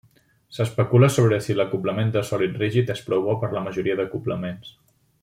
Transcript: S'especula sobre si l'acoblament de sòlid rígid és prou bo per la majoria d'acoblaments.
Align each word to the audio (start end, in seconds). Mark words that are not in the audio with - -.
S'especula 0.55 1.09
sobre 1.15 1.37
si 1.47 1.57
l'acoblament 1.59 2.13
de 2.17 2.25
sòlid 2.31 2.57
rígid 2.63 2.89
és 2.97 3.05
prou 3.11 3.25
bo 3.29 3.37
per 3.45 3.51
la 3.59 3.63
majoria 3.67 3.99
d'acoblaments. 4.01 4.73